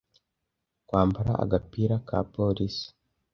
kwambara 0.87 1.31
agapira 1.43 1.95
ka 2.07 2.19
polisi 2.33 2.87